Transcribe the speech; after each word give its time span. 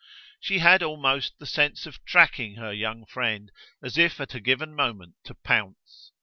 She 0.39 0.57
had 0.57 0.81
almost 0.81 1.37
the 1.37 1.45
sense 1.45 1.85
of 1.85 2.03
tracking 2.05 2.55
her 2.55 2.73
young 2.73 3.05
friend 3.05 3.51
as 3.83 3.99
if 3.99 4.19
at 4.19 4.33
a 4.33 4.39
given 4.39 4.73
moment 4.73 5.13
to 5.25 5.35
pounce. 5.35 6.11